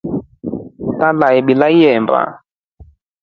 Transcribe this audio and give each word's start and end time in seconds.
Utalale 0.89 1.39
bila 1.47 1.67
ihemba. 1.77 2.21